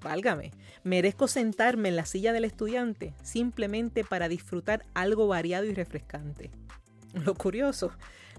válgame, 0.00 0.52
merezco 0.84 1.26
sentarme 1.26 1.88
en 1.88 1.96
la 1.96 2.06
silla 2.06 2.32
del 2.32 2.44
estudiante 2.44 3.14
simplemente 3.22 4.04
para 4.04 4.28
disfrutar 4.28 4.84
algo 4.94 5.26
variado 5.26 5.64
y 5.66 5.74
refrescante. 5.74 6.50
Lo 7.14 7.34
curioso, 7.34 7.90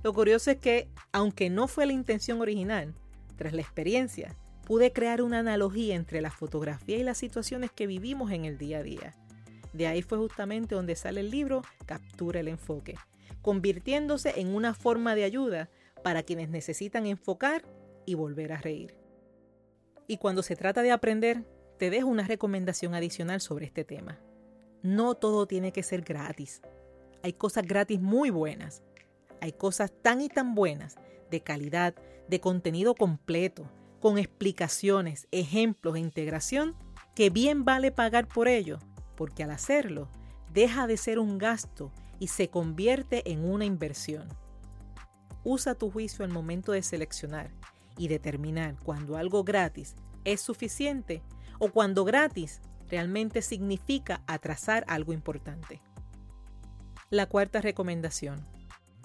lo 0.03 0.13
curioso 0.13 0.51
es 0.51 0.57
que, 0.57 0.89
aunque 1.11 1.49
no 1.49 1.67
fue 1.67 1.85
la 1.85 1.93
intención 1.93 2.41
original, 2.41 2.95
tras 3.35 3.53
la 3.53 3.61
experiencia, 3.61 4.35
pude 4.65 4.93
crear 4.93 5.21
una 5.21 5.39
analogía 5.39 5.95
entre 5.95 6.21
la 6.21 6.31
fotografía 6.31 6.97
y 6.97 7.03
las 7.03 7.17
situaciones 7.17 7.71
que 7.71 7.87
vivimos 7.87 8.31
en 8.31 8.45
el 8.45 8.57
día 8.57 8.79
a 8.79 8.83
día. 8.83 9.15
De 9.73 9.87
ahí 9.87 10.01
fue 10.01 10.17
justamente 10.17 10.75
donde 10.75 10.95
sale 10.95 11.21
el 11.21 11.31
libro 11.31 11.63
Captura 11.85 12.39
el 12.39 12.47
enfoque, 12.47 12.95
convirtiéndose 13.41 14.39
en 14.39 14.53
una 14.53 14.73
forma 14.73 15.15
de 15.15 15.23
ayuda 15.23 15.69
para 16.03 16.23
quienes 16.23 16.49
necesitan 16.49 17.05
enfocar 17.05 17.63
y 18.05 18.13
volver 18.13 18.53
a 18.53 18.57
reír. 18.57 18.95
Y 20.07 20.17
cuando 20.17 20.43
se 20.43 20.55
trata 20.55 20.81
de 20.81 20.91
aprender, 20.91 21.43
te 21.77 21.89
dejo 21.89 22.07
una 22.07 22.27
recomendación 22.27 22.93
adicional 22.93 23.41
sobre 23.41 23.65
este 23.65 23.83
tema. 23.83 24.19
No 24.83 25.15
todo 25.15 25.47
tiene 25.47 25.71
que 25.71 25.81
ser 25.83 26.01
gratis. 26.01 26.61
Hay 27.23 27.33
cosas 27.33 27.65
gratis 27.65 28.01
muy 28.01 28.29
buenas. 28.29 28.83
Hay 29.41 29.53
cosas 29.53 29.91
tan 30.01 30.21
y 30.21 30.29
tan 30.29 30.55
buenas, 30.55 30.95
de 31.31 31.41
calidad, 31.41 31.95
de 32.27 32.39
contenido 32.39 32.95
completo, 32.95 33.69
con 33.99 34.17
explicaciones, 34.17 35.27
ejemplos 35.31 35.95
e 35.95 35.99
integración, 35.99 36.75
que 37.15 37.29
bien 37.29 37.63
vale 37.63 37.91
pagar 37.91 38.27
por 38.27 38.47
ello, 38.47 38.79
porque 39.15 39.43
al 39.43 39.51
hacerlo, 39.51 40.09
deja 40.51 40.87
de 40.87 40.97
ser 40.97 41.19
un 41.19 41.37
gasto 41.37 41.91
y 42.19 42.27
se 42.27 42.49
convierte 42.49 43.31
en 43.31 43.45
una 43.45 43.65
inversión. 43.65 44.27
Usa 45.43 45.75
tu 45.75 45.91
juicio 45.91 46.23
al 46.23 46.31
momento 46.31 46.71
de 46.71 46.83
seleccionar 46.83 47.51
y 47.97 48.07
determinar 48.07 48.75
cuando 48.83 49.17
algo 49.17 49.43
gratis 49.43 49.95
es 50.23 50.41
suficiente 50.41 51.21
o 51.59 51.69
cuando 51.69 52.05
gratis 52.05 52.61
realmente 52.89 53.41
significa 53.41 54.21
atrasar 54.27 54.85
algo 54.87 55.13
importante. 55.13 55.81
La 57.09 57.27
cuarta 57.27 57.61
recomendación. 57.61 58.52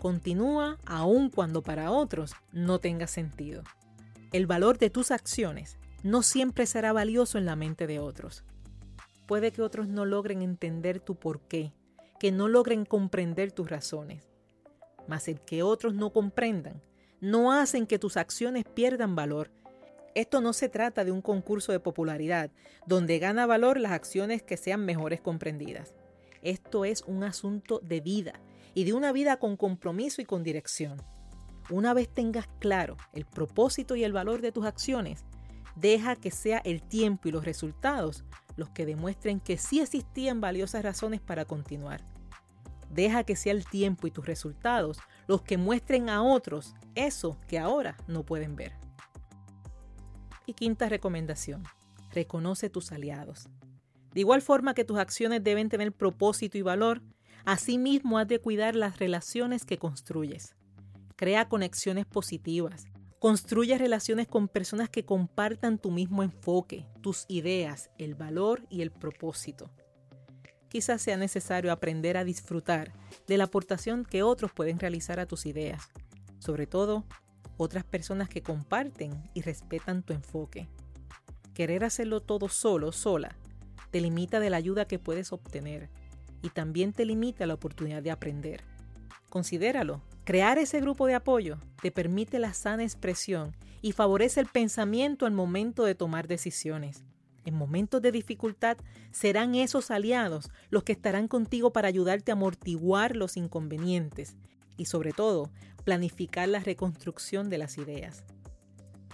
Continúa 0.01 0.79
aun 0.87 1.29
cuando 1.31 1.63
para 1.63 1.91
otros 1.91 2.35
no 2.53 2.79
tenga 2.79 3.07
sentido. 3.07 3.63
El 4.33 4.47
valor 4.47 4.79
de 4.79 4.91
tus 4.91 5.11
acciones 5.11 5.79
no 6.03 6.23
siempre 6.23 6.67
será 6.67 6.93
valioso 6.93 7.39
en 7.39 7.45
la 7.45 7.57
mente 7.57 7.87
de 7.87 7.99
otros. 7.99 8.45
Puede 9.27 9.51
que 9.53 9.63
otros 9.63 9.89
no 9.89 10.05
logren 10.05 10.43
entender 10.43 11.01
tu 11.01 11.17
porqué, 11.17 11.73
que 12.19 12.33
no 12.33 12.49
logren 12.49 12.85
comprender 12.85 13.53
tus 13.53 13.69
razones. 13.69 14.29
Mas 15.07 15.29
el 15.29 15.41
que 15.41 15.63
otros 15.63 15.95
no 15.95 16.11
comprendan 16.13 16.83
no 17.21 17.53
hacen 17.53 17.87
que 17.87 17.99
tus 17.99 18.17
acciones 18.17 18.65
pierdan 18.65 19.17
valor 19.17 19.51
esto 20.19 20.41
no 20.41 20.53
se 20.53 20.69
trata 20.69 21.05
de 21.05 21.13
un 21.13 21.23
concurso 21.23 21.71
de 21.71 21.79
popularidad, 21.79 22.51
donde 22.87 23.21
gana 23.21 23.47
valor 23.47 23.79
las 23.79 23.93
acciones 23.93 24.43
que 24.43 24.57
sean 24.57 24.85
mejores 24.85 25.21
comprendidas. 25.21 25.95
Esto 26.43 26.85
es 26.85 27.05
un 27.07 27.23
asunto 27.23 27.79
de 27.85 28.01
vida 28.01 28.33
y 28.75 28.85
de 28.85 28.93
una 28.93 29.13
vida 29.13 29.39
con 29.39 29.57
compromiso 29.57 30.23
y 30.23 30.25
con 30.25 30.43
dirección. 30.43 31.01
Una 31.71 31.95
vez 31.95 32.09
tengas 32.09 32.49
claro 32.59 32.97
el 33.13 33.25
propósito 33.25 33.97
y 33.97 34.05
el 34.05 34.13
valor 34.13 34.41
de 34.41 34.53
tus 34.53 34.65
acciones, 34.65 35.25
deja 35.77 36.17
que 36.17 36.31
sea 36.31 36.59
el 36.59 36.83
tiempo 36.83 37.29
y 37.29 37.33
los 37.33 37.45
resultados 37.45 38.25
los 38.57 38.71
que 38.71 38.85
demuestren 38.85 39.39
que 39.39 39.57
sí 39.57 39.81
existían 39.81 40.41
valiosas 40.41 40.83
razones 40.83 41.21
para 41.21 41.45
continuar. 41.45 42.05
Deja 42.91 43.23
que 43.23 43.37
sea 43.37 43.53
el 43.53 43.65
tiempo 43.65 44.07
y 44.07 44.11
tus 44.11 44.27
resultados 44.27 44.99
los 45.29 45.43
que 45.43 45.59
muestren 45.59 46.11
a 46.11 46.23
otros 46.23 46.75
eso 46.95 47.39
que 47.47 47.59
ahora 47.59 47.97
no 48.09 48.25
pueden 48.25 48.57
ver. 48.57 48.73
Y 50.47 50.55
quinta 50.55 50.89
recomendación, 50.89 51.63
reconoce 52.11 52.71
tus 52.71 52.91
aliados. 52.91 53.49
De 54.13 54.21
igual 54.21 54.43
forma 54.43 54.75
que 54.75 54.85
tus 54.85 54.99
acciones 54.99 55.45
deben 55.45 55.69
tener 55.69 55.93
propósito 55.93 56.59
y 56.59 56.63
valor, 56.63 57.03
asimismo 57.45 58.19
has 58.19 58.29
de 58.29 58.39
cuidar 58.39 58.75
las 58.75 58.99
relaciones 58.99 59.65
que 59.65 59.79
construyes. 59.79 60.55
Crea 61.17 61.49
conexiones 61.49 62.07
positivas. 62.07 62.87
Construye 63.19 63.77
relaciones 63.77 64.29
con 64.29 64.47
personas 64.49 64.89
que 64.89 65.05
compartan 65.05 65.79
tu 65.79 65.91
mismo 65.91 66.23
enfoque, 66.23 66.87
tus 67.03 67.25
ideas, 67.29 67.91
el 67.99 68.15
valor 68.15 68.65
y 68.71 68.83
el 68.83 68.93
propósito. 68.93 69.71
Quizás 70.69 71.03
sea 71.03 71.17
necesario 71.17 71.73
aprender 71.73 72.17
a 72.17 72.25
disfrutar 72.25 72.93
de 73.27 73.39
la 73.39 73.45
aportación 73.45 74.05
que 74.05 74.23
otros 74.23 74.53
pueden 74.53 74.79
realizar 74.79 75.19
a 75.19 75.27
tus 75.27 75.47
ideas. 75.47 75.89
Sobre 76.39 76.67
todo, 76.67 77.05
otras 77.57 77.85
personas 77.85 78.29
que 78.29 78.43
comparten 78.43 79.31
y 79.35 79.43
respetan 79.43 80.03
tu 80.03 80.13
enfoque. 80.13 80.69
Querer 81.55 81.85
hacerlo 81.85 82.21
todo 82.21 82.49
solo, 82.49 82.93
sola, 82.93 83.37
te 83.91 84.01
limita 84.01 84.39
de 84.41 84.51
la 84.51 84.59
ayuda 84.59 84.87
que 84.87 84.99
puedes 84.99 85.33
obtener 85.33 85.91
y 86.43 86.51
también 86.51 86.93
te 86.93 87.05
limita 87.05 87.47
la 87.47 87.55
oportunidad 87.55 88.03
de 88.03 88.11
aprender. 88.11 88.63
Considéralo. 89.29 90.03
Crear 90.25 90.59
ese 90.59 90.81
grupo 90.81 91.07
de 91.07 91.15
apoyo 91.15 91.59
te 91.81 91.91
permite 91.91 92.39
la 92.39 92.53
sana 92.53 92.83
expresión 92.83 93.57
y 93.81 93.93
favorece 93.93 94.41
el 94.41 94.47
pensamiento 94.47 95.25
al 95.27 95.33
momento 95.33 95.85
de 95.85 95.95
tomar 95.95 96.29
decisiones. 96.29 97.05
En 97.45 97.55
momentos 97.55 98.03
de 98.03 98.13
dificultad 98.13 98.77
serán 99.11 99.55
esos 99.55 99.91
aliados 99.91 100.51
los 100.69 100.83
que 100.83 100.93
estarán 100.93 101.29
contigo 101.29 101.73
para 101.73 101.89
ayudarte 101.89 102.31
a 102.31 102.35
amortiguar 102.35 103.17
los 103.17 103.39
inconvenientes 103.39 104.37
y 104.77 104.85
sobre 104.85 105.13
todo 105.13 105.51
planificar 105.85 106.49
la 106.49 106.61
reconstrucción 106.61 107.49
de 107.49 107.59
las 107.59 107.79
ideas. 107.79 108.25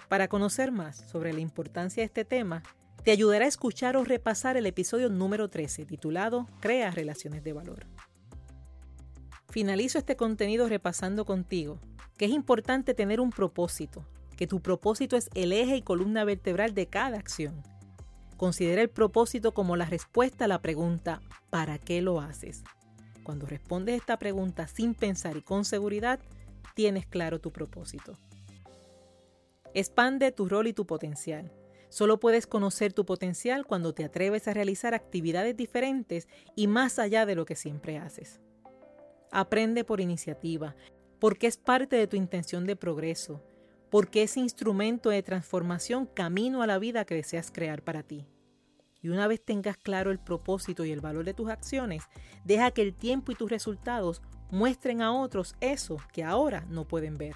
Para 0.09 0.27
conocer 0.27 0.71
más 0.71 0.97
sobre 1.09 1.31
la 1.33 1.39
importancia 1.39 2.01
de 2.01 2.07
este 2.07 2.25
tema, 2.25 2.61
te 3.05 3.11
ayudará 3.11 3.45
a 3.45 3.47
escuchar 3.47 3.95
o 3.97 4.03
repasar 4.03 4.57
el 4.57 4.65
episodio 4.65 5.09
número 5.09 5.47
13 5.47 5.85
titulado 5.85 6.47
Crea 6.59 6.89
relaciones 6.89 7.43
de 7.43 7.53
valor. 7.53 7.85
Finalizo 9.47 9.99
este 9.99 10.15
contenido 10.15 10.67
repasando 10.67 11.23
contigo 11.23 11.79
que 12.17 12.25
es 12.25 12.31
importante 12.31 12.95
tener 12.95 13.19
un 13.19 13.29
propósito, 13.29 14.07
que 14.37 14.47
tu 14.47 14.59
propósito 14.59 15.17
es 15.17 15.29
el 15.35 15.53
eje 15.53 15.75
y 15.75 15.81
columna 15.83 16.23
vertebral 16.23 16.73
de 16.73 16.87
cada 16.87 17.19
acción. 17.19 17.61
Considera 18.37 18.81
el 18.81 18.89
propósito 18.89 19.53
como 19.53 19.75
la 19.75 19.85
respuesta 19.85 20.45
a 20.45 20.47
la 20.47 20.63
pregunta 20.63 21.21
¿para 21.51 21.77
qué 21.77 22.01
lo 22.01 22.21
haces? 22.21 22.63
Cuando 23.23 23.45
respondes 23.45 23.97
esta 23.97 24.17
pregunta 24.17 24.65
sin 24.67 24.95
pensar 24.95 25.37
y 25.37 25.43
con 25.43 25.63
seguridad, 25.63 26.19
tienes 26.73 27.05
claro 27.05 27.39
tu 27.39 27.51
propósito. 27.51 28.17
Expande 29.75 30.31
tu 30.31 30.49
rol 30.49 30.65
y 30.65 30.73
tu 30.73 30.87
potencial. 30.87 31.51
Solo 31.95 32.19
puedes 32.19 32.45
conocer 32.45 32.91
tu 32.91 33.05
potencial 33.05 33.65
cuando 33.65 33.93
te 33.93 34.03
atreves 34.03 34.49
a 34.49 34.53
realizar 34.53 34.93
actividades 34.93 35.55
diferentes 35.55 36.27
y 36.53 36.67
más 36.67 36.99
allá 36.99 37.25
de 37.25 37.35
lo 37.35 37.45
que 37.45 37.55
siempre 37.55 37.97
haces. 37.97 38.41
Aprende 39.31 39.85
por 39.85 40.01
iniciativa, 40.01 40.75
porque 41.19 41.47
es 41.47 41.55
parte 41.55 41.95
de 41.95 42.07
tu 42.07 42.17
intención 42.17 42.65
de 42.65 42.75
progreso, 42.75 43.41
porque 43.89 44.23
es 44.23 44.35
instrumento 44.35 45.09
de 45.09 45.23
transformación 45.23 46.05
camino 46.05 46.61
a 46.61 46.67
la 46.67 46.79
vida 46.79 47.05
que 47.05 47.15
deseas 47.15 47.49
crear 47.49 47.81
para 47.81 48.03
ti. 48.03 48.27
Y 49.01 49.07
una 49.07 49.29
vez 49.29 49.41
tengas 49.41 49.77
claro 49.77 50.11
el 50.11 50.19
propósito 50.19 50.83
y 50.83 50.91
el 50.91 50.99
valor 50.99 51.23
de 51.23 51.33
tus 51.33 51.49
acciones, 51.49 52.03
deja 52.43 52.71
que 52.71 52.81
el 52.81 52.93
tiempo 52.93 53.31
y 53.31 53.35
tus 53.35 53.49
resultados 53.49 54.21
muestren 54.51 55.01
a 55.01 55.13
otros 55.13 55.55
eso 55.61 55.95
que 56.11 56.25
ahora 56.25 56.65
no 56.67 56.85
pueden 56.85 57.17
ver. 57.17 57.35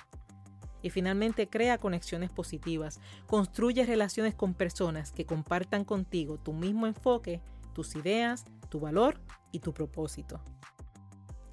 Y 0.81 0.89
finalmente 0.89 1.49
crea 1.49 1.77
conexiones 1.77 2.29
positivas, 2.29 2.99
construye 3.27 3.85
relaciones 3.85 4.35
con 4.35 4.53
personas 4.53 5.11
que 5.11 5.25
compartan 5.25 5.83
contigo 5.83 6.37
tu 6.37 6.53
mismo 6.53 6.87
enfoque, 6.87 7.41
tus 7.73 7.95
ideas, 7.95 8.45
tu 8.69 8.79
valor 8.79 9.19
y 9.51 9.59
tu 9.59 9.73
propósito. 9.73 10.41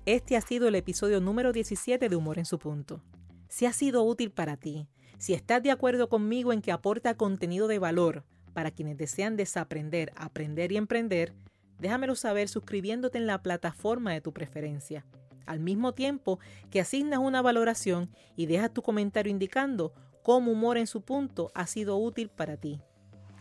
Este 0.04 0.36
ha 0.36 0.40
sido 0.40 0.68
el 0.68 0.76
episodio 0.76 1.20
número 1.20 1.52
17 1.52 2.08
de 2.08 2.16
Humor 2.16 2.38
en 2.38 2.44
su 2.44 2.58
punto. 2.58 3.02
Si 3.48 3.66
ha 3.66 3.72
sido 3.72 4.04
útil 4.04 4.30
para 4.30 4.56
ti, 4.56 4.88
si 5.18 5.34
estás 5.34 5.62
de 5.62 5.70
acuerdo 5.70 6.08
conmigo 6.08 6.52
en 6.52 6.62
que 6.62 6.72
aporta 6.72 7.16
contenido 7.16 7.66
de 7.66 7.78
valor 7.78 8.24
para 8.52 8.70
quienes 8.70 8.96
desean 8.96 9.36
desaprender, 9.36 10.12
aprender 10.16 10.72
y 10.72 10.76
emprender, 10.76 11.34
déjamelo 11.78 12.14
saber 12.14 12.48
suscribiéndote 12.48 13.18
en 13.18 13.26
la 13.26 13.42
plataforma 13.42 14.12
de 14.12 14.20
tu 14.20 14.32
preferencia. 14.32 15.04
Al 15.46 15.60
mismo 15.60 15.94
tiempo 15.94 16.38
que 16.70 16.80
asignas 16.80 17.20
una 17.20 17.40
valoración 17.40 18.10
y 18.36 18.46
dejas 18.46 18.72
tu 18.72 18.82
comentario 18.82 19.30
indicando 19.30 19.94
cómo 20.22 20.52
humor 20.52 20.76
en 20.76 20.86
su 20.86 21.02
punto 21.02 21.50
ha 21.54 21.66
sido 21.66 21.96
útil 21.96 22.28
para 22.28 22.56
ti. 22.56 22.80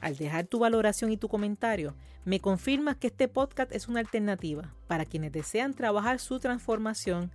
Al 0.01 0.15
dejar 0.17 0.45
tu 0.45 0.59
valoración 0.59 1.12
y 1.12 1.17
tu 1.17 1.27
comentario, 1.27 1.95
me 2.25 2.39
confirmas 2.39 2.97
que 2.97 3.07
este 3.07 3.27
podcast 3.27 3.71
es 3.71 3.88
una 3.88 4.00
alternativa 4.00 4.74
para 4.88 5.05
quienes 5.05 5.31
desean 5.31 5.74
trabajar 5.74 6.19
su 6.19 6.39
transformación, 6.39 7.31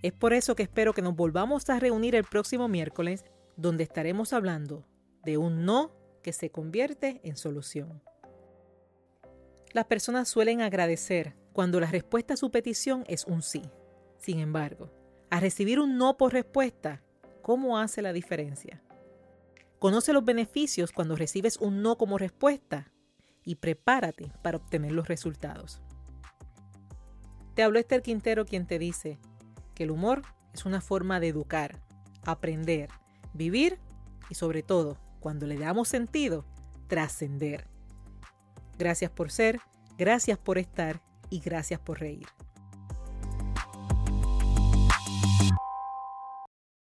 Es 0.01 0.13
por 0.13 0.33
eso 0.33 0.55
que 0.55 0.63
espero 0.63 0.93
que 0.93 1.01
nos 1.01 1.15
volvamos 1.15 1.69
a 1.69 1.79
reunir 1.79 2.13
el 2.13 2.23
próximo 2.23 2.67
miércoles, 2.67 3.25
donde 3.55 3.83
estaremos 3.83 4.33
hablando 4.33 4.85
de 5.23 5.37
un 5.37 5.65
no 5.65 5.91
que 6.21 6.33
se 6.33 6.49
convierte 6.49 7.21
en 7.23 7.37
solución. 7.37 8.01
Las 9.71 9.85
personas 9.85 10.27
suelen 10.27 10.61
agradecer 10.61 11.35
cuando 11.53 11.79
la 11.79 11.87
respuesta 11.87 12.33
a 12.33 12.37
su 12.37 12.51
petición 12.51 13.05
es 13.07 13.25
un 13.25 13.41
sí. 13.41 13.63
Sin 14.17 14.39
embargo, 14.39 14.91
a 15.29 15.39
recibir 15.39 15.79
un 15.79 15.97
no 15.97 16.17
por 16.17 16.33
respuesta, 16.33 17.01
¿cómo 17.41 17.79
hace 17.79 18.01
la 18.01 18.13
diferencia? 18.13 18.83
Conoce 19.83 20.13
los 20.13 20.23
beneficios 20.23 20.93
cuando 20.93 21.17
recibes 21.17 21.57
un 21.57 21.81
no 21.81 21.97
como 21.97 22.17
respuesta 22.17 22.89
y 23.43 23.55
prepárate 23.55 24.31
para 24.41 24.55
obtener 24.55 24.93
los 24.93 25.09
resultados. 25.09 25.81
Te 27.53 27.63
habló 27.63 27.79
Esther 27.79 28.01
Quintero 28.01 28.45
quien 28.45 28.65
te 28.65 28.79
dice 28.79 29.19
que 29.75 29.83
el 29.83 29.91
humor 29.91 30.21
es 30.53 30.65
una 30.65 30.79
forma 30.79 31.19
de 31.19 31.27
educar, 31.27 31.81
aprender, 32.25 32.91
vivir 33.33 33.77
y 34.29 34.35
sobre 34.35 34.63
todo, 34.63 34.97
cuando 35.19 35.47
le 35.47 35.57
damos 35.57 35.89
sentido, 35.89 36.45
trascender. 36.87 37.67
Gracias 38.79 39.11
por 39.11 39.31
ser, 39.31 39.59
gracias 39.97 40.37
por 40.37 40.59
estar 40.59 41.01
y 41.29 41.41
gracias 41.41 41.81
por 41.81 41.99
reír. 41.99 42.27